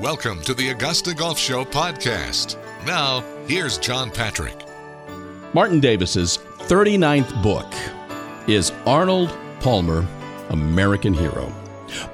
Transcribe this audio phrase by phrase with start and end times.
[0.00, 2.58] Welcome to the Augusta Golf Show podcast.
[2.84, 4.54] Now, here's John Patrick.
[5.54, 7.72] Martin Davis's 39th book
[8.46, 10.06] is Arnold Palmer,
[10.50, 11.50] American Hero.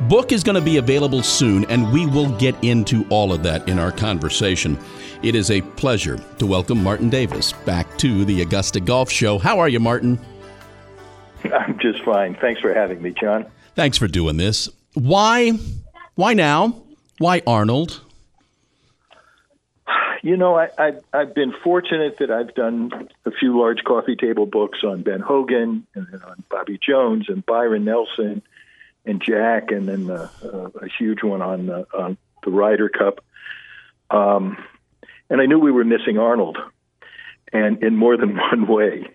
[0.02, 3.68] Book is going to be available soon, and we will get into all of that
[3.68, 4.78] in our conversation.
[5.24, 9.38] It is a pleasure to welcome Martin Davis back to the Augusta Golf Show.
[9.38, 10.20] How are you, Martin?
[11.52, 12.36] I'm just fine.
[12.36, 13.44] Thanks for having me, John.
[13.74, 14.68] Thanks for doing this.
[14.94, 15.58] Why?
[16.14, 16.81] Why now?
[17.22, 18.00] Why Arnold?
[20.24, 24.44] You know, I, I, I've been fortunate that I've done a few large coffee table
[24.44, 28.42] books on Ben Hogan and then on Bobby Jones and Byron Nelson
[29.06, 33.24] and Jack, and then uh, uh, a huge one on, uh, on the Ryder Cup.
[34.10, 34.56] Um,
[35.30, 36.58] and I knew we were missing Arnold,
[37.52, 39.06] and in more than one way.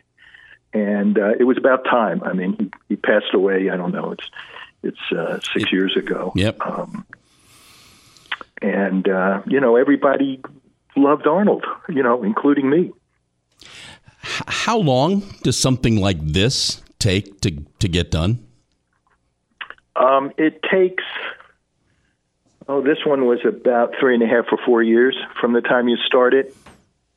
[0.71, 2.23] And uh, it was about time.
[2.23, 3.69] I mean, he, he passed away.
[3.69, 4.13] I don't know.
[4.13, 4.29] It's
[4.81, 6.31] it's uh, six it, years ago.
[6.35, 6.61] Yep.
[6.61, 7.05] Um,
[8.61, 10.41] and uh, you know everybody
[10.95, 12.91] loved Arnold, you know, including me.
[14.21, 18.45] How long does something like this take to to get done?
[19.95, 21.03] Um, it takes.
[22.69, 25.87] Oh, this one was about three and a half or four years from the time
[25.87, 26.53] you start it,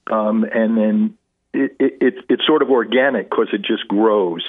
[0.06, 1.18] um, and then
[1.52, 4.46] it, it, it, it's sort of organic because it just grows.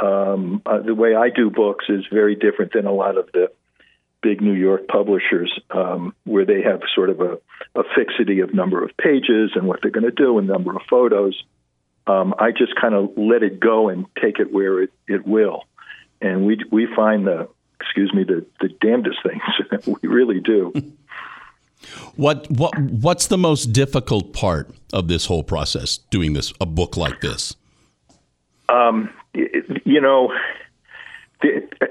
[0.00, 3.52] Um, uh, the way I do books is very different than a lot of the
[4.22, 7.38] big New York publishers um, where they have sort of a,
[7.74, 10.82] a fixity of number of pages and what they're going to do and number of
[10.88, 11.42] photos.
[12.06, 15.64] Um, I just kind of let it go and take it where it, it will.
[16.20, 17.48] And we, we find the,
[17.80, 19.86] excuse me, the, the damnedest things.
[20.02, 20.72] we really do.
[22.16, 26.96] What, what, what's the most difficult part of this whole process, doing this, a book
[26.96, 27.56] like this?
[28.68, 30.32] Um, you know,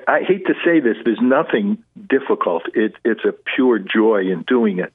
[0.08, 0.98] I hate to say this.
[1.04, 2.64] There's nothing difficult.
[2.74, 4.94] It, it's a pure joy in doing it.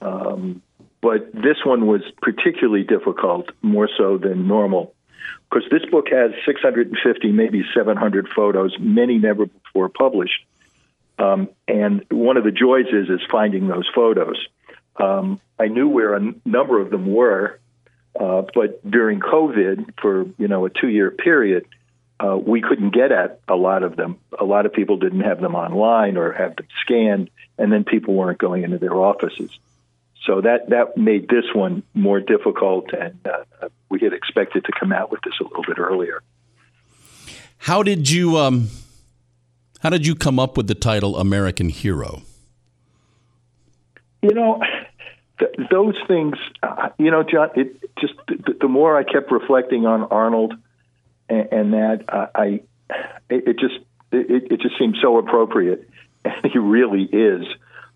[0.00, 0.62] Um,
[1.00, 4.94] but this one was particularly difficult, more so than normal,
[5.50, 10.44] because this book has 650, maybe 700 photos, many never before published.
[11.18, 14.36] Um, and one of the joys is is finding those photos.
[14.96, 17.58] Um, I knew where a n- number of them were,
[18.18, 21.66] uh, but during COVID, for you know a two year period,
[22.22, 24.18] uh, we couldn't get at a lot of them.
[24.38, 28.14] A lot of people didn't have them online or have them scanned, and then people
[28.14, 29.50] weren't going into their offices.
[30.24, 34.92] So that that made this one more difficult, and uh, we had expected to come
[34.92, 36.22] out with this a little bit earlier.
[37.58, 38.68] How did you um,
[39.80, 42.22] how did you come up with the title American Hero?
[44.20, 44.62] You know,
[45.40, 46.36] th- those things.
[46.62, 47.50] Uh, you know, John.
[47.56, 50.54] It just the, the more I kept reflecting on Arnold
[51.28, 52.62] and, and that uh, I,
[53.28, 53.78] it, it just
[54.12, 55.88] it, it just seems so appropriate,
[56.24, 57.46] and he really is.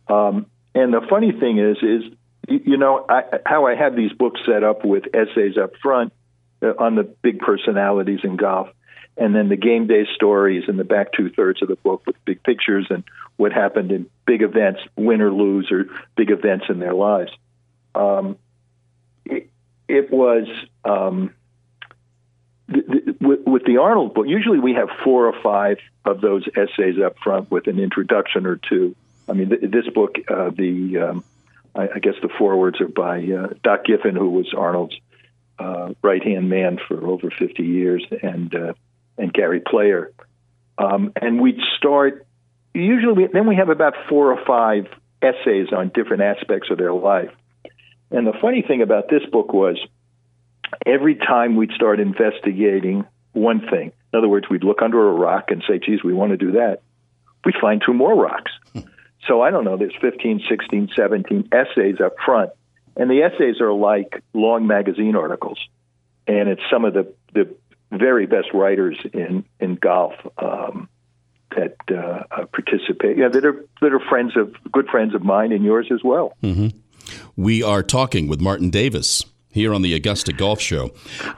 [0.09, 2.03] Um, and the funny thing is, is
[2.49, 6.13] you know I, how I have these books set up with essays up front
[6.63, 8.69] uh, on the big personalities in golf,
[9.17, 12.17] and then the game day stories in the back two thirds of the book with
[12.25, 13.05] big pictures and
[13.37, 17.31] what happened in big events, win or lose, or big events in their lives.
[17.95, 18.39] Um,
[19.25, 19.51] it,
[19.89, 20.47] it was.
[20.85, 21.35] Um,
[22.69, 27.17] with, with the Arnold book, usually we have four or five of those essays up
[27.23, 28.97] front with an introduction or two.
[29.29, 31.25] I mean, th- this book, uh, the um,
[31.75, 34.97] I, I, guess the forewords are by uh, Doc Giffen, who was Arnold's
[35.59, 38.73] uh, right hand man for over 50 years, and uh,
[39.19, 40.13] and Gary Player.
[40.79, 42.27] Um, and we'd start
[42.75, 43.13] usually.
[43.13, 44.87] We, then we have about four or five
[45.23, 47.31] essays on different aspects of their life.
[48.11, 49.79] And the funny thing about this book was
[50.85, 55.51] every time we'd start investigating one thing, in other words, we'd look under a rock
[55.51, 56.83] and say, geez, we want to do that,
[57.45, 58.53] we'd find two more rocks.
[59.27, 62.51] so I don't know, there's 15, 16, 17 essays up front.
[62.97, 65.59] And the essays are like long magazine articles.
[66.27, 67.55] And it's some of the, the
[67.93, 70.89] very best writers in, in golf um,
[71.55, 75.63] that uh, participate, yeah, that are, that are friends of, good friends of mine and
[75.63, 76.33] yours as well.
[76.43, 76.69] Mm-hmm.
[77.37, 79.25] We are talking with Martin Davis
[79.57, 80.93] here on the Augusta Golf Show.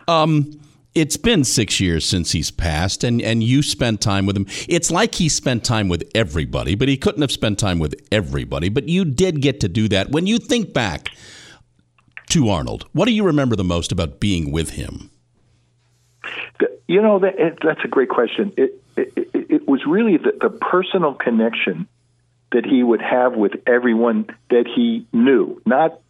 [0.07, 0.61] Um,
[0.95, 4.47] it's been six years since he's passed, and, and you spent time with him.
[4.69, 8.69] It's like he spent time with everybody, but he couldn't have spent time with everybody.
[8.69, 10.11] But you did get to do that.
[10.11, 11.11] When you think back
[12.31, 15.11] to Arnold, what do you remember the most about being with him?
[16.89, 18.53] You know, that, that's a great question.
[18.57, 21.87] It, it, it was really the, the personal connection
[22.51, 26.01] that he would have with everyone that he knew, not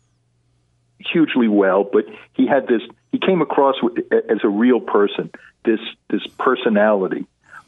[0.99, 2.05] hugely well, but
[2.35, 2.83] he had this.
[3.13, 3.77] He came across
[4.13, 5.31] as a real person.
[5.65, 7.27] This this personality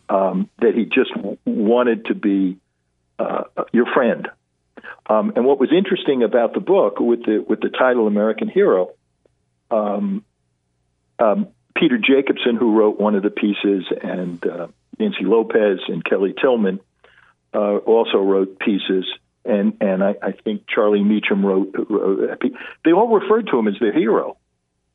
[0.09, 1.11] um, that he just
[1.44, 2.59] wanted to be
[3.19, 4.29] uh, your friend,
[5.06, 8.91] Um, and what was interesting about the book with the with the title American Hero,
[9.71, 10.25] um,
[11.19, 14.69] um, Peter Jacobsen, who wrote one of the pieces, and uh,
[14.99, 16.79] Nancy Lopez and Kelly Tilghman
[17.53, 19.05] uh, also wrote pieces,
[19.45, 22.43] and and I, I think Charlie Mechem wrote, wrote.
[22.85, 24.37] They all referred to him as their hero,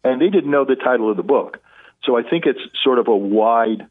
[0.04, 1.60] and they didn't know the title of the book.
[2.04, 3.88] So I think it's sort of a wide,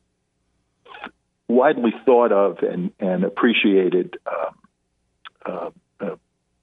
[1.49, 4.17] widely thought of and and appreciated.
[4.27, 4.55] Um,
[5.47, 5.71] uh,
[6.01, 6.17] uh,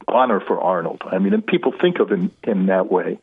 [0.07, 1.03] honor for Arnold.
[1.05, 3.19] I mean, and people think of him in that way.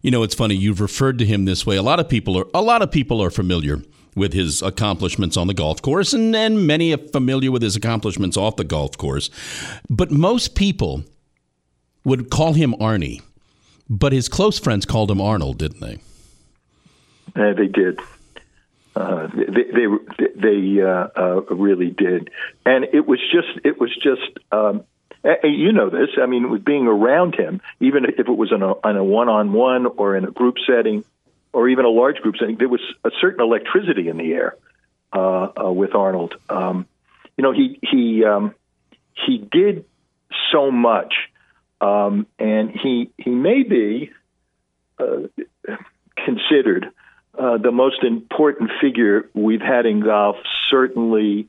[0.00, 0.54] You know, it's funny.
[0.54, 1.76] You've referred to him this way.
[1.76, 3.78] A lot of people are a lot of people are familiar
[4.14, 8.36] with his accomplishments on the golf course, and, and many are familiar with his accomplishments
[8.36, 9.30] off the golf course.
[9.88, 11.04] But most people
[12.04, 13.22] would call him Arnie,
[13.88, 15.98] but his close friends called him Arnold, didn't they?
[17.34, 17.98] Uh, they did.
[18.94, 22.30] Uh, they they, they uh, uh, really did,
[22.66, 24.84] and it was just it was just um,
[25.44, 26.10] you know this.
[26.20, 29.86] I mean, with being around him, even if it was in a, on a one-on-one
[29.86, 31.04] or in a group setting,
[31.52, 34.56] or even a large group setting, there was a certain electricity in the air
[35.12, 36.34] uh, uh, with Arnold.
[36.48, 36.86] Um,
[37.36, 38.54] you know, he he um,
[39.26, 39.84] he did
[40.50, 41.14] so much,
[41.80, 44.10] um, and he he may be
[44.98, 45.28] uh,
[46.16, 46.90] considered
[47.38, 50.36] uh, the most important figure we've had in golf,
[50.70, 51.48] certainly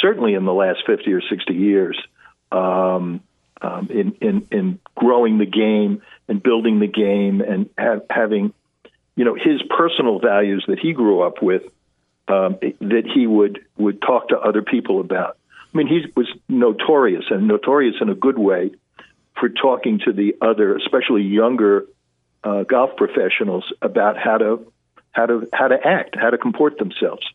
[0.00, 1.98] certainly in the last fifty or sixty years.
[2.52, 3.20] Um,
[3.60, 8.52] um, in, in in growing the game and building the game and have, having
[9.16, 11.62] you know his personal values that he grew up with
[12.28, 15.38] um, that he would would talk to other people about.
[15.74, 18.70] I mean, he was notorious and notorious in a good way
[19.38, 21.86] for talking to the other, especially younger
[22.42, 24.72] uh, golf professionals about how to
[25.12, 27.26] how to how to act, how to comport themselves.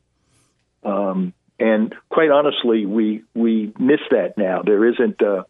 [0.83, 4.61] Um, and quite honestly, we we miss that now.
[4.63, 5.45] There isn't a,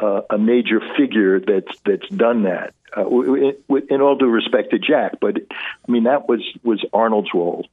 [0.00, 2.74] a, a major figure that's that's done that.
[2.96, 3.06] Uh,
[3.88, 7.66] in all due respect to Jack, but I mean that was was Arnold's role.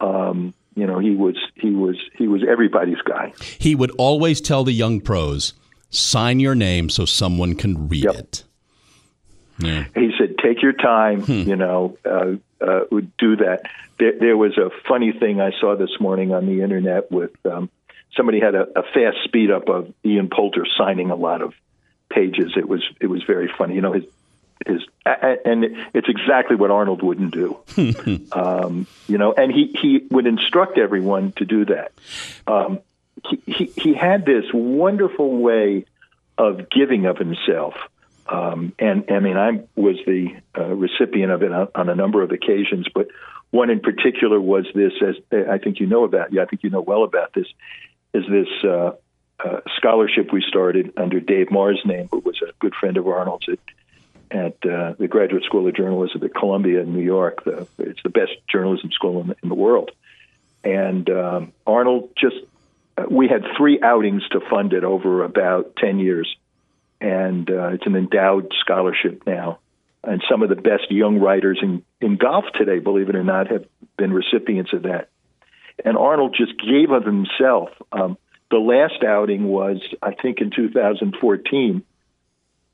[0.00, 3.32] Um, you know, he was he was he was everybody's guy.
[3.58, 5.54] He would always tell the young pros,
[5.90, 8.14] "Sign your name so someone can read yep.
[8.14, 8.44] it."
[9.58, 9.84] Yeah.
[9.94, 11.22] He said, "Take your time.
[11.22, 11.48] Hmm.
[11.48, 12.80] You know, uh, uh,
[13.18, 13.62] do that."
[13.98, 17.68] There, there, was a funny thing I saw this morning on the internet with um,
[18.16, 21.54] somebody had a, a fast speed up of Ian Poulter signing a lot of
[22.10, 22.52] pages.
[22.56, 23.74] It was it was very funny.
[23.74, 24.04] You know, his
[24.66, 25.64] his and
[25.94, 27.58] it's exactly what Arnold wouldn't do.
[28.32, 31.92] um, you know, and he he would instruct everyone to do that.
[32.46, 32.80] Um,
[33.26, 35.86] he, he he had this wonderful way
[36.36, 37.74] of giving of himself.
[38.28, 42.22] Um, and I mean, I was the uh, recipient of it on, on, a number
[42.22, 43.08] of occasions, but
[43.50, 44.92] one in particular was this.
[45.00, 47.46] As I think you know about, yeah, I think you know well about this.
[48.12, 48.92] Is this uh,
[49.44, 53.48] uh, scholarship we started under Dave Marr's name, who was a good friend of Arnold's
[53.48, 53.58] at
[54.30, 57.44] at uh, the Graduate School of Journalism at Columbia in New York.
[57.44, 59.90] The, it's the best journalism school in the, in the world.
[60.64, 62.36] And um, Arnold just,
[62.96, 66.36] uh, we had three outings to fund it over about 10 years.
[67.00, 69.60] And uh, it's an endowed scholarship now.
[70.04, 73.50] And some of the best young writers in, in golf today, believe it or not,
[73.50, 73.64] have
[73.96, 75.08] been recipients of that.
[75.84, 77.70] And Arnold just gave of himself.
[77.92, 78.18] Um,
[78.50, 81.84] the last outing was, I think, in 2014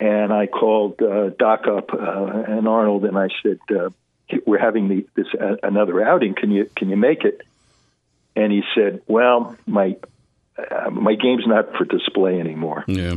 [0.01, 3.91] and I called uh, Doc up uh, and Arnold, and I said, uh,
[4.47, 6.35] "We're having the, this uh, another outing.
[6.35, 7.43] Can you can you make it?"
[8.35, 9.97] And he said, "Well, my
[10.59, 13.15] uh, my game's not for display anymore." Yeah.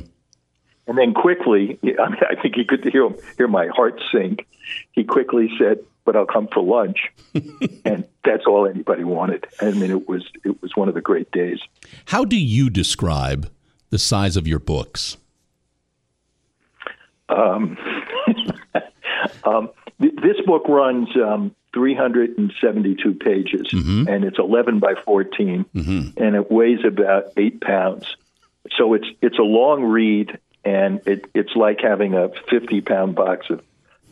[0.88, 4.48] And then quickly, I, mean, I think he could hear hear my heart sink.
[4.92, 7.12] He quickly said, "But I'll come for lunch,"
[7.86, 9.46] and that's all anybody wanted.
[9.62, 11.60] I mean, it was it was one of the great days.
[12.06, 13.52] How do you describe
[13.90, 15.18] the size of your books?
[17.28, 17.78] Um,
[19.44, 24.08] um, th- this book runs um, 372 pages, mm-hmm.
[24.08, 26.24] and it's 11 by 14, mm-hmm.
[26.24, 28.16] and it weighs about eight pounds.
[28.78, 33.50] So it's it's a long read, and it, it's like having a 50 pound box
[33.50, 33.62] of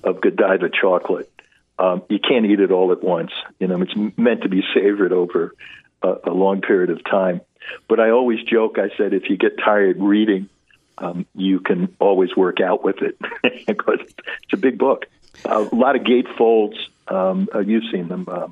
[0.03, 1.31] of Godiva chocolate.
[1.77, 3.31] Um, you can't eat it all at once.
[3.59, 5.53] You know, it's meant to be savored over
[6.01, 7.41] a, a long period of time.
[7.89, 8.77] But I always joke.
[8.77, 10.49] I said, if you get tired reading,
[10.97, 13.17] um, you can always work out with it
[13.67, 15.05] because it's a big book.
[15.43, 16.77] A lot of gate folds.
[17.07, 18.25] Um, uh, you've seen them.
[18.27, 18.47] Uh,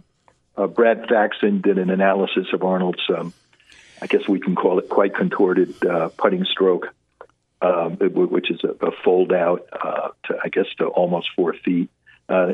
[0.55, 3.33] uh, Brad Faxon did an analysis of Arnold's, um,
[4.01, 6.93] I guess we can call it quite contorted uh, putting stroke,
[7.61, 11.89] um, which is a, a fold out uh, to, I guess, to almost four feet.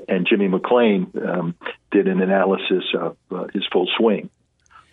[0.08, 1.56] And Jimmy McLean um,
[1.92, 3.18] did an analysis of
[3.54, 4.30] his full swing.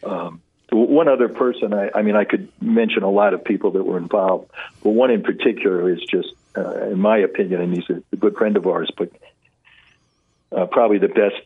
[0.04, 0.40] Um,
[0.70, 3.98] one other person, I, I mean, I could mention a lot of people that were
[3.98, 4.50] involved,
[4.82, 8.36] but one in particular is just, uh, in my opinion, and he's a, a good
[8.36, 9.10] friend of ours, but
[10.50, 11.36] uh, probably the best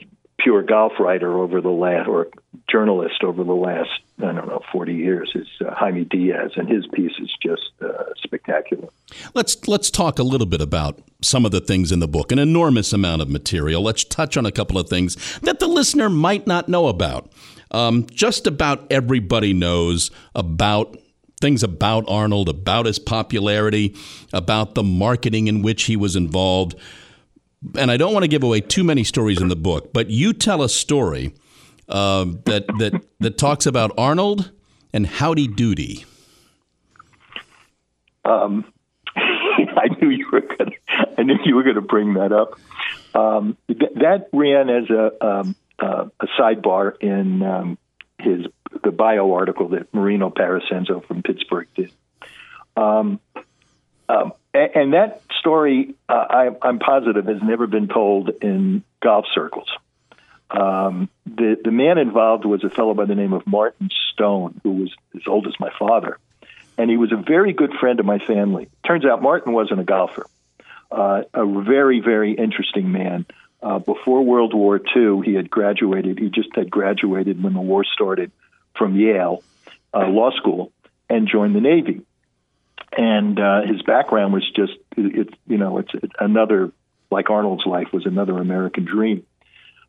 [0.42, 2.28] pure golf writer over the last, or
[2.70, 6.86] journalist over the last, I don't know, 40 years is uh, Jaime Diaz, and his
[6.88, 8.88] piece is just uh, spectacular.
[9.34, 12.32] Let's let's talk a little bit about some of the things in the book.
[12.32, 13.82] An enormous amount of material.
[13.82, 17.30] Let's touch on a couple of things that the listener might not know about.
[17.72, 20.96] Um, just about everybody knows about
[21.40, 23.96] things about Arnold, about his popularity,
[24.32, 26.74] about the marketing in which he was involved.
[27.76, 30.32] And I don't want to give away too many stories in the book, but you
[30.32, 31.34] tell a story
[31.88, 34.50] uh, that that that talks about Arnold
[34.92, 36.04] and Howdy Doody.
[38.24, 38.64] Um,
[39.16, 40.74] I knew you were going.
[41.18, 42.58] I knew you were going to bring that up.
[43.14, 47.78] Um, th- that ran as a um, uh, a sidebar in um,
[48.18, 48.46] his
[48.82, 51.92] the bio article that Marino Parascenzo from Pittsburgh did.
[52.76, 53.20] Um,
[54.10, 59.26] um, and, and, that story, uh, I, I'm positive, has never been told in golf
[59.32, 59.68] circles.
[60.50, 64.72] Um, the the man involved was a fellow by the name of Martin Stone, who
[64.72, 66.18] was as old as my father,
[66.76, 68.68] and he was a very good friend of my family.
[68.84, 70.26] Turns out Martin wasn't a golfer,
[70.90, 73.26] uh, a very very interesting man.
[73.62, 76.18] Uh, before World War II, he had graduated.
[76.18, 78.32] He just had graduated when the war started
[78.74, 79.44] from Yale
[79.94, 80.72] uh, Law School
[81.08, 82.00] and joined the Navy.
[82.96, 86.72] And uh, his background was just, it, it, you know, it's another,
[87.10, 89.24] like Arnold's life was another American dream.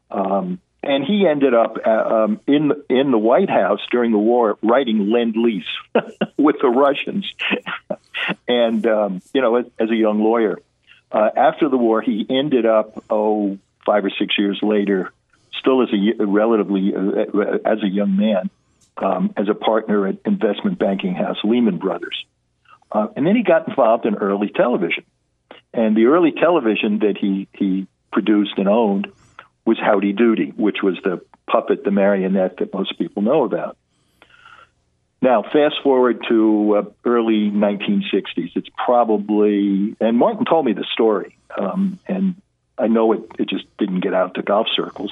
[0.09, 4.57] Um, and he ended up uh, um, in in the White House during the war
[4.63, 5.63] writing Lend Lease
[6.37, 7.31] with the Russians,
[8.47, 10.59] and um, you know, as, as a young lawyer,
[11.11, 15.11] uh, after the war, he ended up, oh, five or six years later,
[15.59, 18.49] still as a relatively uh, as a young man,
[18.97, 22.25] um, as a partner at investment banking house Lehman Brothers,
[22.91, 25.03] uh, and then he got involved in early television,
[25.73, 29.11] and the early television that he he produced and owned
[29.65, 33.77] was Howdy Doody, which was the puppet, the marionette that most people know about.
[35.21, 38.51] Now, fast forward to uh, early 1960s.
[38.55, 42.41] It's probably, and Martin told me the story, um, and
[42.77, 45.11] I know it, it just didn't get out to golf circles.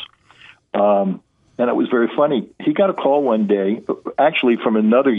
[0.73, 1.21] Um,
[1.59, 2.49] and it was very funny.
[2.59, 3.83] He got a call one day,
[4.17, 5.15] actually from another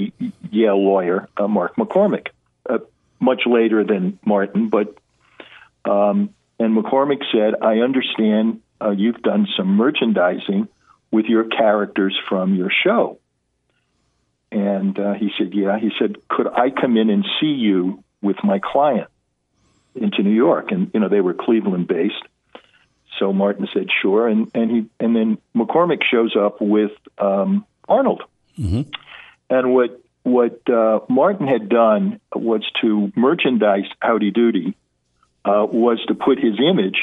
[0.50, 2.28] Yale lawyer, uh, Mark McCormack,
[2.68, 2.78] uh,
[3.20, 4.96] much later than Martin, but
[5.84, 10.68] um, and McCormack said, "I understand uh, you've done some merchandising
[11.10, 13.20] with your characters from your show."
[14.52, 15.78] And uh, he said, Yeah.
[15.78, 19.08] He said, Could I come in and see you with my client
[19.94, 20.72] into New York?
[20.72, 22.22] And, you know, they were Cleveland based.
[23.18, 24.26] So Martin said, Sure.
[24.26, 28.22] And, and, he, and then McCormack shows up with um, Arnold.
[28.58, 28.90] Mm-hmm.
[29.50, 34.74] And what, what uh, Martin had done was to merchandise Howdy Doody,
[35.44, 36.98] uh, was to put his image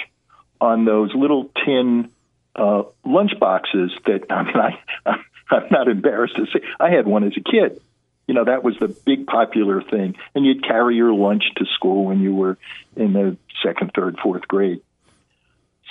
[0.61, 2.09] on those little tin
[2.55, 5.17] uh, lunch boxes that I mean,
[5.49, 7.81] I'm not embarrassed to say I had one as a kid.
[8.27, 10.15] You know, that was the big popular thing.
[10.35, 12.57] And you'd carry your lunch to school when you were
[12.95, 14.81] in the second, third, fourth grade.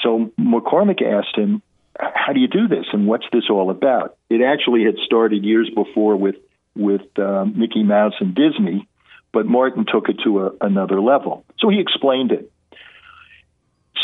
[0.02, 1.62] So McCormack asked him,
[1.98, 2.84] How do you do this?
[2.92, 4.16] And what's this all about?
[4.28, 6.36] It actually had started years before with,
[6.76, 8.88] with uh, Mickey Mouse and Disney,
[9.32, 11.44] but Martin took it to a, another level.
[11.58, 12.50] So he explained it.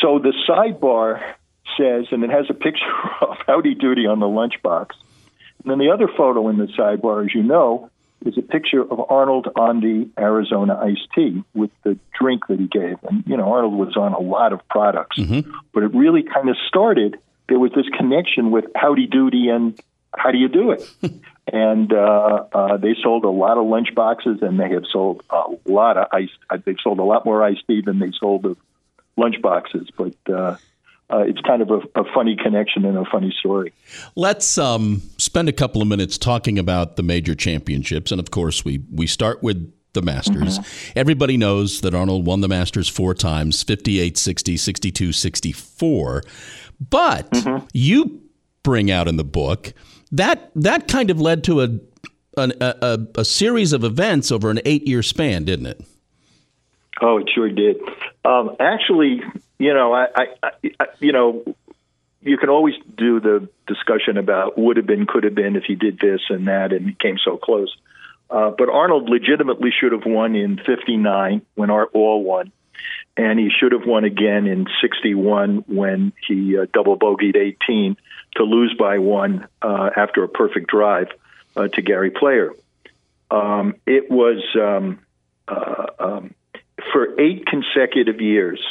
[0.01, 1.23] So the sidebar
[1.79, 2.85] says, and it has a picture
[3.21, 4.91] of Howdy Doody on the lunchbox.
[5.63, 7.91] And then the other photo in the sidebar, as you know,
[8.27, 12.67] is a picture of Arnold on the Arizona iced tea with the drink that he
[12.67, 12.97] gave.
[13.03, 15.51] And, you know, Arnold was on a lot of products, mm-hmm.
[15.73, 17.19] but it really kind of started.
[17.49, 19.79] There was this connection with Howdy Doody and
[20.17, 20.89] how do you do it?
[21.51, 25.43] and uh, uh, they sold a lot of lunch boxes, and they have sold a
[25.67, 26.31] lot of ice.
[26.65, 28.57] They've sold a lot more iced tea than they sold of
[29.17, 29.89] lunch boxes.
[29.97, 30.57] But uh,
[31.11, 33.73] uh, it's kind of a, a, funny connection and a funny story.
[34.15, 38.65] Let's um, spend a couple of minutes talking about the major championships, and of course,
[38.65, 40.59] we we start with the Masters.
[40.59, 40.99] Mm-hmm.
[40.99, 46.23] Everybody knows that Arnold won the Masters four times 58, 60, 62, 64.
[46.89, 47.67] But mm-hmm.
[47.75, 48.23] you
[48.63, 49.75] bring out in the book
[50.13, 51.69] that that kind of led to a,
[52.37, 55.81] a, a, a series of events over an eight year span, didn't it?
[57.01, 57.81] Oh, it sure did.
[58.25, 59.23] Um, actually,
[59.59, 61.43] you know, I, I, I, you know,
[62.21, 65.75] you can always do the discussion about would have been, could have been if he
[65.75, 67.75] did this and that, and he came so close.
[68.31, 72.53] Uh, but Arnold legitimately should have won in '59 when Art Wall won,
[73.17, 77.97] and he should have won again in '61 when he uh, double bogeyed 18
[78.37, 81.09] to lose by one uh, after a perfect drive
[81.57, 82.53] uh, to Gary Player.
[83.31, 85.01] Um, it was um,
[85.49, 86.35] uh, um,
[86.93, 88.63] for eight consecutive years.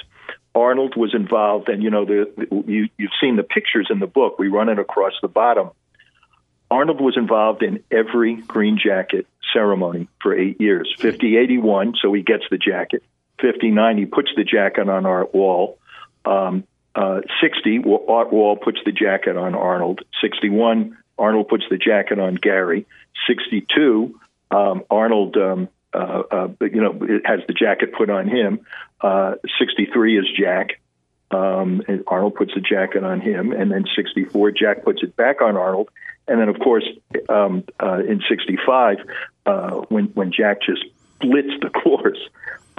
[0.53, 4.07] Arnold was involved, and you know the, the you, you've seen the pictures in the
[4.07, 4.37] book.
[4.37, 5.71] We run it across the bottom.
[6.69, 10.93] Arnold was involved in every green jacket ceremony for eight years.
[10.99, 13.03] 50, 81, so he gets the jacket.
[13.41, 15.77] 59, he puts the jacket on Art Wall.
[16.25, 20.01] Um, uh, 60, Art Wall puts the jacket on Arnold.
[20.21, 22.85] 61, Arnold puts the jacket on Gary.
[23.27, 24.19] 62,
[24.51, 26.93] um, Arnold, um, uh, uh, you know,
[27.25, 28.65] has the jacket put on him.
[28.99, 30.79] Uh, 63 is Jack.
[31.31, 35.41] Um, and Arnold puts the jacket on him, and then 64, Jack puts it back
[35.41, 35.89] on Arnold,
[36.27, 36.83] and then of course
[37.29, 38.97] um, uh, in '65,
[39.45, 40.83] uh, when when Jack just
[41.21, 42.19] blitzed the course,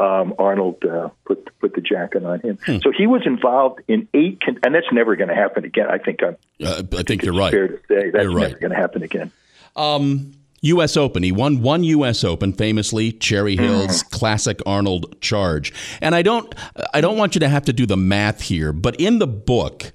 [0.03, 2.59] um, Arnold uh, put put the jacket on him.
[2.67, 2.79] Hmm.
[2.83, 5.87] So he was involved in eight, con- and that's never going to happen again.
[5.89, 6.37] I think I'm.
[6.63, 7.53] Uh, I think you're right.
[7.53, 8.49] Fair to say that's right.
[8.49, 9.31] never going to happen again.
[9.77, 10.33] Um,
[10.63, 10.97] U.S.
[10.97, 11.23] Open.
[11.23, 12.25] He won one U.S.
[12.25, 14.11] Open, famously Cherry Hills mm.
[14.11, 15.73] classic Arnold charge.
[16.01, 16.53] And I don't,
[16.95, 19.93] I don't want you to have to do the math here, but in the book,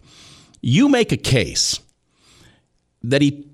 [0.62, 1.80] you make a case
[3.04, 3.48] that he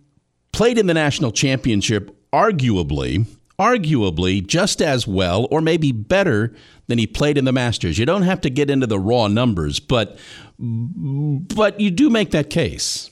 [0.52, 3.28] played in the national championship, arguably,
[3.64, 6.54] arguably just as well, or maybe better
[6.88, 7.98] than he played in the Masters.
[7.98, 10.18] You don't have to get into the raw numbers, but,
[10.60, 13.10] but you do make that case.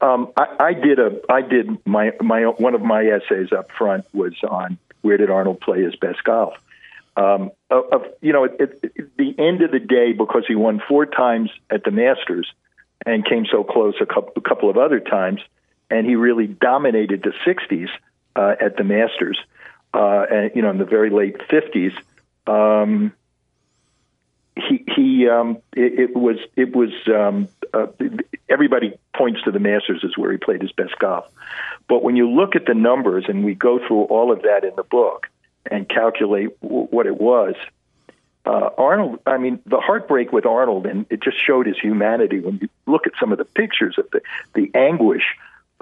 [0.00, 4.04] Um, I, I did a I did my my one of my essays up front
[4.12, 6.54] was on where did Arnold play his best golf.
[7.16, 8.82] Um, of, you know, at, at
[9.16, 12.52] the end of the day, because he won four times at the Masters
[13.06, 15.40] and came so close a couple, a couple of other times,
[15.90, 17.88] and he really dominated the '60s
[18.36, 19.38] uh, at the Masters,
[19.92, 21.94] uh, and you know, in the very late '50s.
[22.46, 23.12] Um,
[24.56, 27.86] he he um, it, it was it was um, uh,
[28.48, 31.26] everybody points to the Masters as where he played his best golf.
[31.88, 34.74] But when you look at the numbers, and we go through all of that in
[34.76, 35.28] the book
[35.70, 37.54] and calculate w- what it was,
[38.46, 39.20] uh, Arnold.
[39.26, 43.06] I mean, the heartbreak with Arnold, and it just showed his humanity when you look
[43.06, 44.20] at some of the pictures of the
[44.54, 45.24] the anguish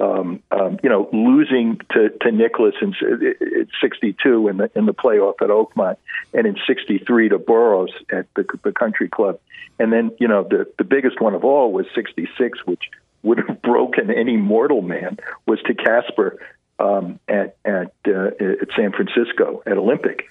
[0.03, 4.93] um, um, you know, losing to, to Nicklaus in, in 62 in the in the
[4.93, 5.97] playoff at Oakmont,
[6.35, 9.39] and in 63 to Boros at the, the Country Club,
[9.79, 12.91] and then you know the the biggest one of all was 66, which
[13.23, 16.39] would have broken any mortal man, was to Casper
[16.81, 20.25] um, at at uh, at San Francisco at Olympic.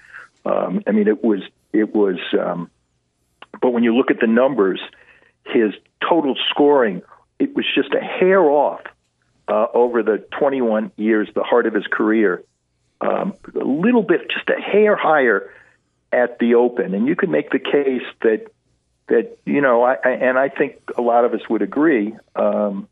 [0.46, 2.70] Um, I mean, it was it was, um,
[3.62, 4.82] but when you look at the numbers,
[5.46, 7.04] his total scoring
[7.40, 8.82] it was just a hair off
[9.52, 12.42] uh, over the 21 years, the heart of his career,
[13.02, 15.52] um, a little bit, just a hair higher
[16.12, 18.48] at the Open, and you can make the case that
[19.08, 22.88] that you know, I, I, and I think a lot of us would agree um,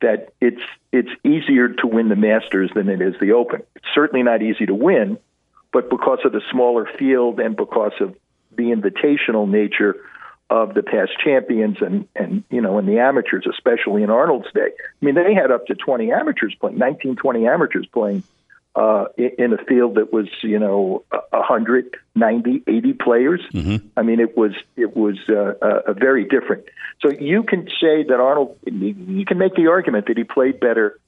[0.00, 3.62] that it's it's easier to win the Masters than it is the Open.
[3.76, 5.18] It's certainly not easy to win,
[5.72, 8.16] but because of the smaller field and because of
[8.56, 9.94] the invitational nature
[10.50, 14.70] of the past champions and and you know and the amateurs, especially in Arnold's day.
[14.78, 18.22] I mean, they had up to 20 amateurs playing, 19, 20 amateurs playing
[18.76, 23.40] uh, in a field that was you know 100, 90, 80 players.
[23.52, 23.86] Mm-hmm.
[23.96, 25.54] I mean, it was it was uh,
[25.86, 26.64] a very different.
[27.00, 28.58] So you can say that Arnold.
[28.64, 30.98] You can make the argument that he played better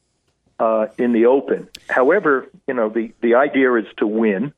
[0.58, 1.68] uh, in the Open.
[1.88, 4.52] However, you know the the idea is to win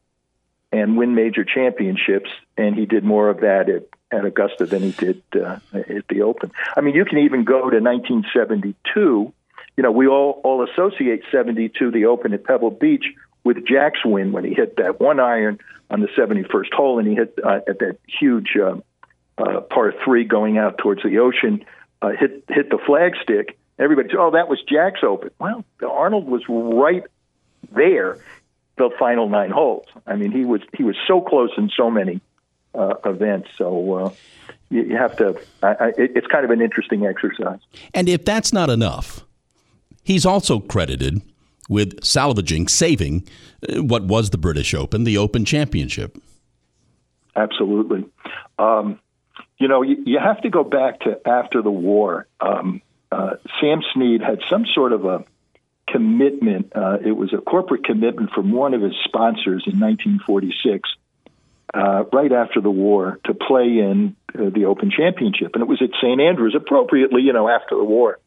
[0.71, 4.93] and win major championships, and he did more of that at at Augusta than he
[4.93, 6.51] did uh, at the Open.
[6.77, 9.33] I mean, you can even go to 1972.
[9.77, 13.05] You know, we all all associate 72, the Open at Pebble Beach,
[13.45, 15.59] with Jack's win when he hit that one iron
[15.91, 18.77] on the 71st hole, and he hit uh, at that huge uh,
[19.39, 21.65] uh, par three going out towards the ocean,
[22.03, 23.57] uh, hit hit the flagstick.
[23.79, 27.05] Everybody said, "Oh, that was Jack's Open." Well, Arnold was right
[27.75, 28.19] there,
[28.77, 29.87] the final nine holes.
[30.07, 32.21] I mean, he was he was so close in so many
[32.79, 33.49] uh, events.
[33.57, 34.11] So uh,
[34.71, 35.39] you, you, have to.
[35.63, 37.61] I, I, it's kind of an interesting exercise.
[37.93, 39.25] And if that's not enough,
[40.05, 41.21] he's also credited
[41.69, 43.27] with salvaging, saving
[43.69, 46.17] uh, what was the British Open, the Open Championship.
[47.37, 48.05] Absolutely.
[48.59, 48.99] Um,
[49.59, 52.27] you know, you, you, have to go back to after the war.
[52.41, 55.25] Um, uh, Sam Snead had some sort of a
[55.87, 56.73] commitment.
[56.75, 60.89] Uh, it was a corporate commitment from one of his sponsors in 1946
[61.75, 65.83] uh, right after the war to play in uh, the Open Championship, and it was
[65.83, 66.21] at St.
[66.21, 68.19] Andrews, appropriately, you know, after the war.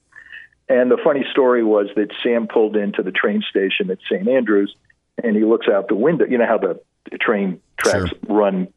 [0.69, 4.27] And the funny story was that Sam pulled into the train station at St.
[4.27, 4.73] Andrews,
[5.21, 6.25] and he looks out the window.
[6.25, 8.19] You know how the, the train tracks sure.
[8.23, 8.67] run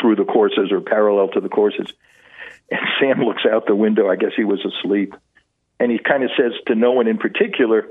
[0.00, 1.92] through the courses or parallel to the courses.
[2.70, 4.08] And Sam looks out the window.
[4.08, 5.14] I guess he was asleep.
[5.78, 7.86] and he kind of says to no one in particular,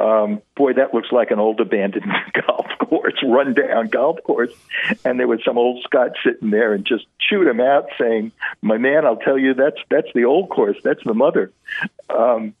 [0.00, 2.06] um, boy, that looks like an old abandoned
[2.46, 4.52] golf course, run down golf course.
[5.04, 8.32] And there was some old Scot sitting there and just chewed him out, saying,
[8.62, 10.78] "My man, I'll tell you, that's that's the old course.
[10.82, 11.52] That's the mother."
[12.08, 12.54] Um,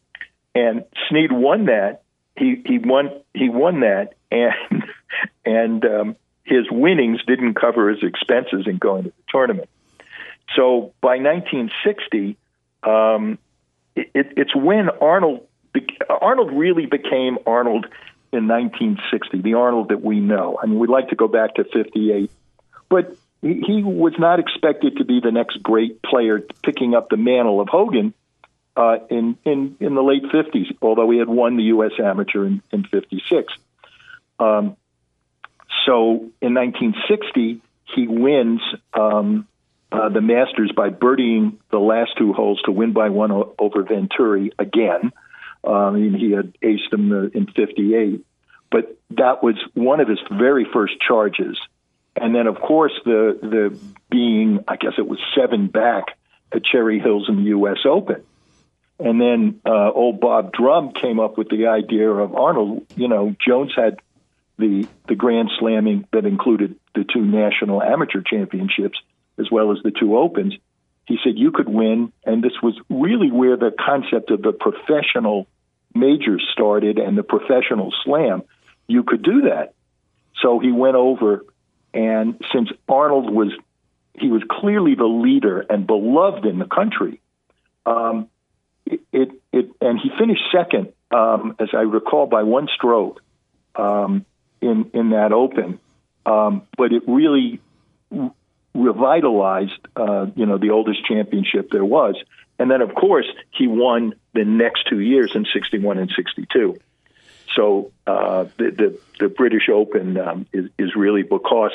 [0.54, 2.02] and Snead won that.
[2.36, 4.84] He he won he won that, and
[5.44, 9.68] and um, his winnings didn't cover his expenses in going to the tournament.
[10.56, 12.36] So by 1960,
[12.82, 13.38] um,
[13.94, 15.46] it, it's when Arnold
[16.08, 17.86] Arnold really became Arnold
[18.32, 20.58] in 1960, the Arnold that we know.
[20.62, 22.30] I mean, we'd like to go back to 58,
[22.88, 27.16] but he, he was not expected to be the next great player picking up the
[27.16, 28.14] mantle of Hogan
[28.76, 31.92] uh, in, in, in the late 50s, although he had won the U.S.
[31.98, 33.52] Amateur in, in 56.
[34.38, 34.76] Um,
[35.86, 37.60] so in 1960,
[37.94, 38.60] he wins
[38.94, 39.46] um,
[39.90, 44.52] uh, the Masters by birdieing the last two holes to win by one over Venturi
[44.58, 45.12] again.
[45.62, 48.24] Um, he had aced him in '58,
[48.70, 51.58] but that was one of his very first charges.
[52.16, 53.78] And then, of course, the the
[54.10, 56.16] being, I guess it was seven back
[56.52, 57.78] at Cherry Hills in the U.S.
[57.84, 58.22] Open.
[58.98, 62.86] And then uh, old Bob Drum came up with the idea of Arnold.
[62.96, 64.00] You know, Jones had
[64.58, 68.98] the the Grand Slamming that included the two national amateur championships
[69.38, 70.54] as well as the two opens
[71.10, 75.48] he said you could win, and this was really where the concept of the professional
[75.92, 78.44] major started and the professional slam.
[78.86, 79.74] You could do that.
[80.40, 81.44] So he went over,
[81.92, 83.52] and since Arnold was,
[84.14, 87.20] he was clearly the leader and beloved in the country.
[87.84, 88.28] Um,
[88.86, 93.20] it, it, it, and he finished second, um, as I recall, by one stroke
[93.74, 94.24] um,
[94.60, 95.80] in in that Open.
[96.24, 97.58] Um, but it really
[98.74, 102.16] revitalized, uh, you know, the oldest championship there was.
[102.58, 106.78] And then, of course, he won the next two years in '61 and '62.
[107.56, 111.72] So uh, the, the, the British Open um, is is really because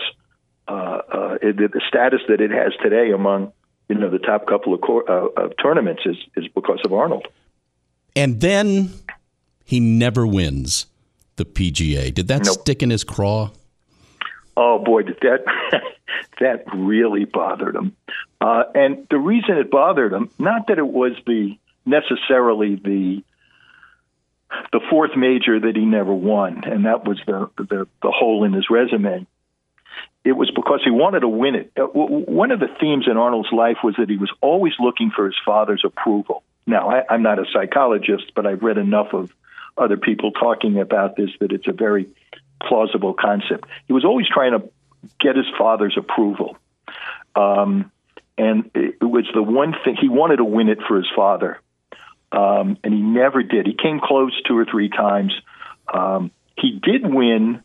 [0.68, 3.52] uh, uh, it, the status that it has today among
[3.90, 7.28] you know the top couple of, cor- uh, of tournaments is is because of Arnold.
[8.16, 8.94] And then
[9.66, 10.86] he never wins
[11.36, 12.14] the PGA.
[12.14, 12.60] Did that nope.
[12.62, 13.52] stick in his craw?
[14.58, 15.44] Oh boy, did that
[16.40, 17.96] that really bothered him.
[18.40, 23.24] Uh, and the reason it bothered him, not that it was the necessarily the
[24.72, 28.54] the fourth major that he never won, and that was the the, the hole in
[28.54, 29.28] his resume.
[30.24, 31.72] It was because he wanted to win it.
[31.78, 35.26] Uh, one of the themes in Arnold's life was that he was always looking for
[35.26, 36.44] his father's approval.
[36.66, 39.32] Now, I, I'm not a psychologist, but I've read enough of
[39.78, 42.08] other people talking about this that it's a very
[42.66, 43.68] plausible concept.
[43.88, 44.70] He was always trying to
[45.20, 46.58] get his father's approval.
[47.36, 47.92] Um,
[48.38, 51.60] and it was the one thing he wanted to win it for his father,
[52.32, 53.66] um, and he never did.
[53.66, 55.34] He came close two or three times.
[55.92, 57.62] Um, he did win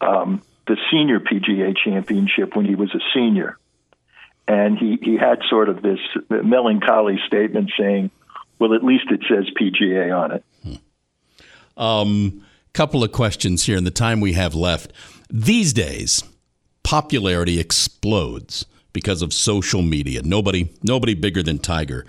[0.00, 3.58] um, the senior PGA championship when he was a senior,
[4.48, 8.10] and he he had sort of this melancholy statement saying,
[8.58, 11.82] "Well, at least it says PGA on it." Hmm.
[11.82, 14.92] Um, couple of questions here in the time we have left.
[15.28, 16.22] These days,
[16.82, 20.22] popularity explodes because of social media.
[20.22, 22.04] Nobody nobody bigger than Tiger.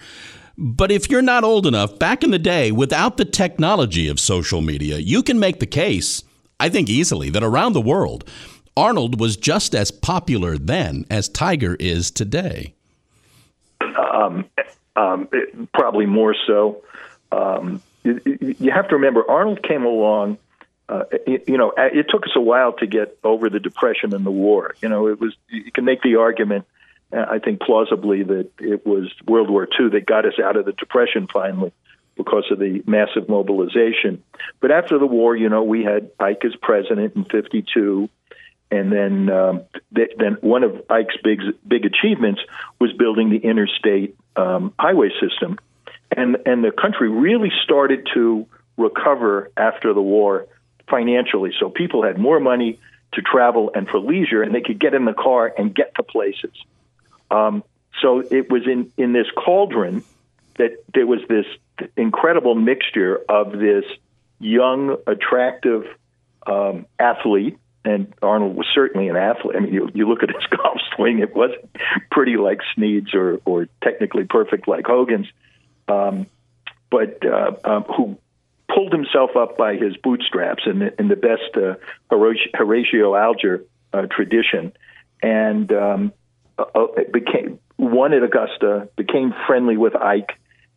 [0.58, 4.62] But if you're not old enough, back in the day, without the technology of social
[4.62, 6.24] media, you can make the case,
[6.60, 8.30] I think easily, that around the world,
[8.76, 12.74] Arnold was just as popular then as Tiger is today.
[13.82, 14.46] Um,
[14.96, 16.84] um, it, probably more so.
[17.32, 20.38] Um, you, you have to remember, Arnold came along
[20.92, 24.26] uh, it, you know, it took us a while to get over the depression and
[24.26, 24.76] the war.
[24.82, 26.66] You know, it was you can make the argument,
[27.14, 30.66] uh, I think plausibly, that it was World War II that got us out of
[30.66, 31.72] the depression finally
[32.18, 34.22] because of the massive mobilization.
[34.60, 38.10] But after the war, you know, we had Ike as president in '52,
[38.70, 39.62] and then um,
[39.96, 42.42] th- then one of Ike's big big achievements
[42.80, 45.58] was building the interstate um, highway system,
[46.12, 50.48] and and the country really started to recover after the war
[50.92, 51.54] financially.
[51.60, 52.80] So people had more money
[53.14, 56.04] to travel and for leisure, and they could get in the car and get to
[56.04, 56.54] places.
[57.32, 57.64] Um,
[58.02, 60.04] so it was in, in this cauldron
[60.58, 61.46] that there was this
[61.98, 63.86] incredible mixture of this
[64.40, 65.86] young, attractive
[66.46, 69.56] um, athlete, and Arnold was certainly an athlete.
[69.56, 71.66] I mean, you, you look at his golf swing; it wasn't
[72.12, 75.28] pretty like Snead's or, or technically perfect like Hogan's,
[75.88, 76.28] um,
[76.90, 78.18] but uh, um, who
[78.74, 81.76] pulled himself up by his bootstraps in the, in the best uh,
[82.10, 84.74] Horatio Alger uh, tradition,
[85.22, 86.14] and um,
[86.58, 90.32] uh, uh became won at Augusta, became friendly with Ike,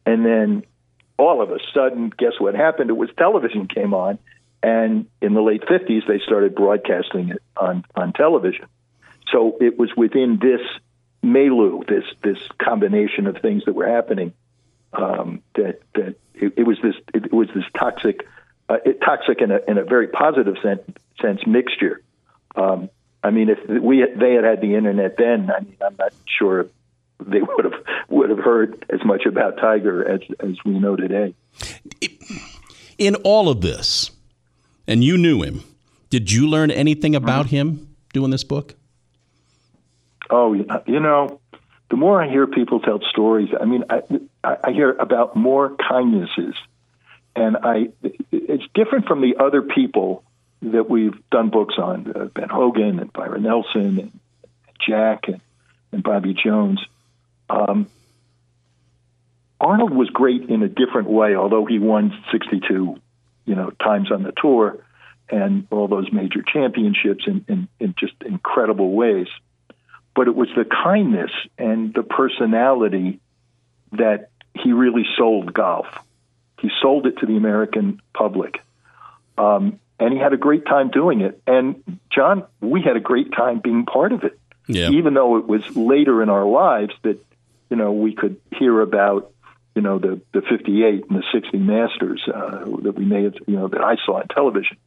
[0.06, 0.64] and then
[1.18, 2.90] all of a sudden, guess what happened?
[2.90, 4.18] It was television came on,
[4.62, 8.66] and in the late 50s, they started broadcasting it on, on television.
[9.30, 10.60] So it was within this
[11.22, 14.32] milieu, this this combination of things that were happening,
[14.96, 18.26] um, that that it, it, was this it, was this toxic,
[18.68, 20.82] uh, it, toxic in a in a very positive sense,
[21.20, 22.02] sense mixture.
[22.56, 22.90] Um,
[23.22, 26.66] I mean, if we they had had the internet then, I mean, I'm not sure
[27.24, 31.34] they would have would have heard as much about Tiger as as we know today.
[32.98, 34.10] In all of this,
[34.86, 35.62] and you knew him,
[36.10, 38.74] did you learn anything about him doing this book?
[40.30, 41.40] Oh, you know,
[41.90, 44.02] the more I hear people tell stories, I mean, I,
[44.44, 46.54] I hear about more kindnesses,
[47.34, 47.88] and I
[48.30, 50.24] it's different from the other people
[50.62, 54.20] that we've done books on, uh, Ben Hogan and Byron Nelson and
[54.86, 55.40] Jack and,
[55.92, 56.84] and Bobby Jones.
[57.50, 57.88] Um,
[59.60, 62.98] Arnold was great in a different way, although he won 62,
[63.46, 64.78] you know, times on the tour
[65.30, 69.28] and all those major championships in, in, in just incredible ways
[70.14, 73.20] but it was the kindness and the personality
[73.92, 75.86] that he really sold golf.
[76.60, 78.60] He sold it to the American public.
[79.36, 81.40] Um, and he had a great time doing it.
[81.46, 84.38] And John, we had a great time being part of it.
[84.66, 84.90] Yeah.
[84.90, 87.18] Even though it was later in our lives that,
[87.70, 89.30] you know, we could hear about,
[89.74, 93.56] you know, the, the 58 and the 60 Masters uh, that we may have, you
[93.56, 94.78] know, that I saw on television,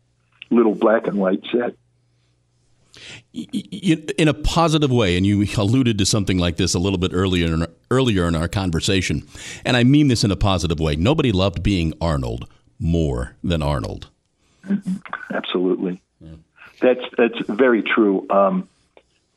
[0.49, 1.75] little black and white set
[3.33, 7.53] in a positive way, and you alluded to something like this a little bit earlier
[7.53, 9.27] in, earlier in our conversation,
[9.65, 10.95] and I mean this in a positive way.
[10.95, 14.09] Nobody loved being Arnold more than Arnold.
[14.65, 14.97] Mm-hmm.
[15.33, 16.35] Absolutely, yeah.
[16.81, 18.27] that's that's very true.
[18.29, 18.69] Um,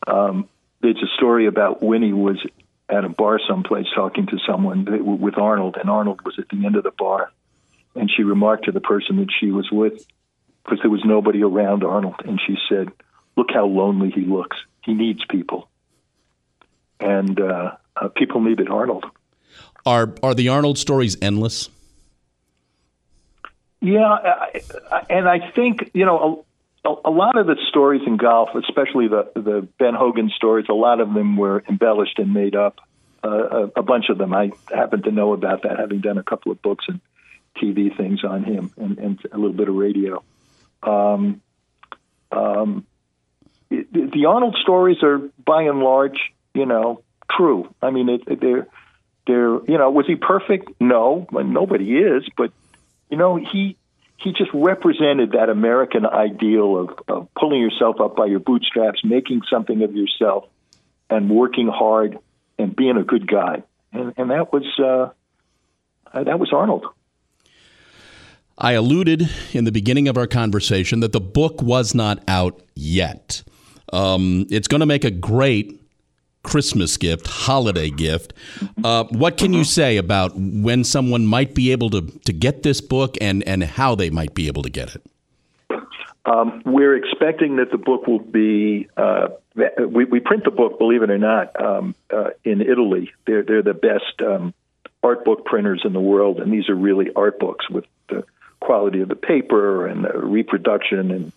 [0.07, 0.49] um,
[0.81, 2.39] there's a story about Winnie was
[2.89, 6.77] at a bar someplace talking to someone with Arnold, and Arnold was at the end
[6.77, 7.31] of the bar,
[7.95, 10.05] and she remarked to the person that she was with,
[10.65, 12.89] because there was nobody around Arnold, and she said
[13.41, 14.59] look how lonely he looks.
[14.85, 15.71] He needs people,
[17.01, 19.07] and uh, uh, people needed Arnold.
[19.87, 21.71] Are are the Arnold stories endless?
[23.81, 24.61] Yeah, I,
[24.93, 26.45] I, and I think you know
[26.85, 30.75] a, a, lot of the stories in golf, especially the the Ben Hogan stories, a
[30.75, 32.79] lot of them were embellished and made up.
[33.25, 36.23] Uh, a, a bunch of them I happen to know about that, having done a
[36.23, 37.01] couple of books and
[37.57, 40.23] TV things on him, and, and a little bit of radio.
[40.83, 41.41] Um,
[42.33, 42.87] um,
[43.71, 46.19] the Arnold stories are by and large,
[46.55, 47.73] you know, true.
[47.81, 48.67] I mean, it, they're
[49.27, 50.69] they're you know, was he perfect?
[50.81, 52.53] No, nobody is, but
[53.11, 53.77] you know, he
[54.17, 59.43] he just represented that American ideal of, of pulling yourself up by your bootstraps, making
[59.51, 60.45] something of yourself,
[61.09, 62.19] and working hard
[62.59, 63.63] and being a good guy.
[63.93, 65.11] And, and that was uh,
[66.13, 66.87] that was Arnold.
[68.59, 73.43] I alluded in the beginning of our conversation that the book was not out yet.
[73.93, 75.81] Um, it's going to make a great
[76.43, 78.33] Christmas gift, holiday gift.
[78.83, 82.81] Uh, what can you say about when someone might be able to, to get this
[82.81, 85.03] book and, and how they might be able to get it?
[86.25, 88.89] Um, we're expecting that the book will be.
[88.97, 93.11] Uh, we, we, print the book, believe it or not, um, uh, in Italy.
[93.27, 94.55] They're they're the best um,
[95.03, 98.25] art book printers in the world, and these are really art books with the
[98.61, 101.33] quality of the paper and the reproduction and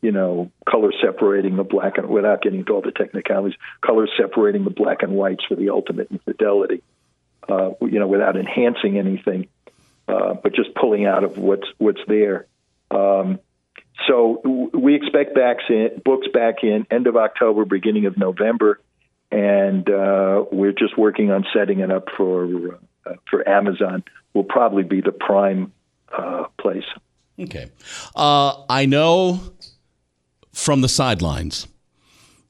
[0.00, 4.64] you know, color separating the black and without getting into all the technicalities, color separating
[4.64, 6.82] the black and whites for the ultimate infidelity,
[7.48, 9.48] uh, you know, without enhancing anything,
[10.06, 12.46] uh, but just pulling out of what's what's there.
[12.90, 13.40] Um,
[14.06, 18.80] so we expect backs in, books back in end of October, beginning of November,
[19.32, 24.04] and uh, we're just working on setting it up for uh, for Amazon.
[24.32, 25.72] Will probably be the prime
[26.16, 26.84] uh, place.
[27.40, 27.70] Okay,
[28.14, 29.40] uh, I know
[30.58, 31.68] from the sidelines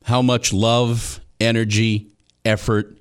[0.04, 2.06] how much love, energy,
[2.44, 2.96] effort,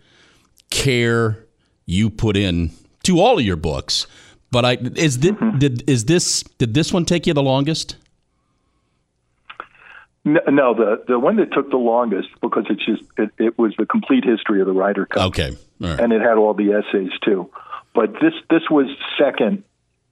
[0.69, 1.45] care
[1.85, 2.69] you put in
[3.03, 4.05] to all of your books.
[4.51, 5.57] But I is this, mm-hmm.
[5.57, 7.95] did is this did this one take you the longest?
[10.25, 13.85] No, the the one that took the longest because it's just it, it was the
[13.85, 15.27] complete history of the Ryder Cup.
[15.27, 17.49] Okay, and it had all the essays too.
[17.95, 19.63] But this this was second,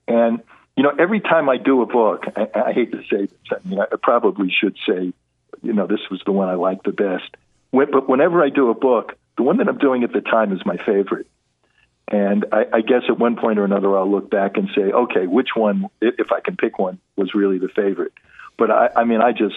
[0.08, 0.40] and
[0.76, 3.68] you know, every time I do a book, I, I hate to say this, I
[3.68, 5.12] mean, I probably should say,
[5.62, 7.36] you know, this was the one I liked the best.
[7.70, 10.52] When, but whenever I do a book, the one that I'm doing at the time
[10.52, 11.26] is my favorite.
[12.08, 15.26] And I, I guess at one point or another, I'll look back and say, okay,
[15.26, 18.12] which one, if I can pick one, was really the favorite.
[18.56, 19.56] But I, I mean, I just,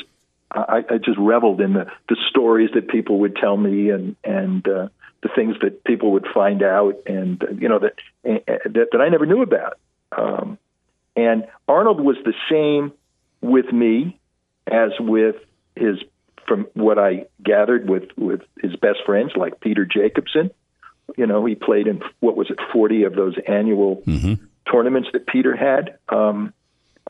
[0.51, 4.67] I, I just reveled in the, the stories that people would tell me and, and
[4.67, 4.87] uh,
[5.21, 9.25] the things that people would find out, and you know that that, that I never
[9.25, 9.77] knew about.
[10.11, 10.57] Um,
[11.19, 12.93] and Arnold was the same
[13.41, 14.19] with me
[14.65, 15.35] as with
[15.75, 15.97] his,
[16.47, 20.51] from what I gathered, with with his best friends like Peter Jacobsen.
[21.17, 24.45] You know, he played in what was it, forty of those annual mm-hmm.
[24.71, 25.97] tournaments that Peter had.
[26.07, 26.53] Um,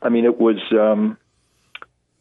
[0.02, 1.16] I mean, it was um,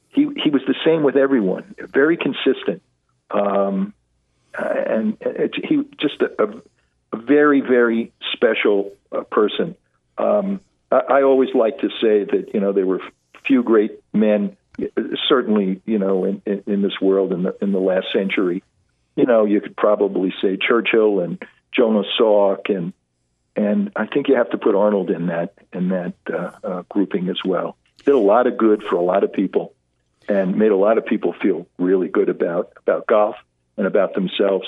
[0.10, 2.84] he he was the same with everyone, very consistent,
[3.32, 3.93] um,
[4.54, 6.47] and it, he just a, a,
[7.13, 9.75] a, very very special uh, person.
[10.17, 10.60] Um,
[10.91, 13.02] I, always like to say that you know there were
[13.45, 14.58] few great men,
[15.28, 18.63] certainly you know in, in, in this world in the in the last century.
[19.15, 22.93] You know, you could probably say Churchill and Jonas Salk and
[23.56, 27.30] and I think you have to put Arnold in that in that uh, uh, grouping
[27.30, 27.78] as well.
[28.06, 29.73] Did a lot of good for a lot of people,
[30.28, 33.36] and made a lot of people feel really good about about golf
[33.78, 34.67] and about themselves.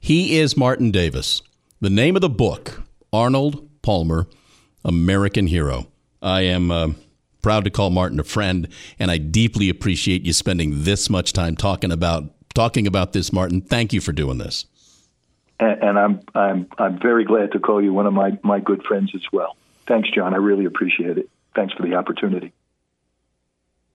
[0.00, 1.42] He is Martin Davis.
[1.80, 4.26] The name of the book, Arnold Palmer,
[4.86, 5.88] American Hero.
[6.22, 6.88] I am uh,
[7.42, 8.68] proud to call Martin a friend,
[8.98, 13.60] and I deeply appreciate you spending this much time talking about talking about this, Martin.
[13.60, 14.64] Thank you for doing this
[15.58, 18.82] and, and I'm I'm I'm very glad to call you one of my my good
[18.82, 19.56] friends as well.
[19.86, 20.34] Thanks, John.
[20.34, 21.28] I really appreciate it.
[21.54, 22.52] Thanks for the opportunity.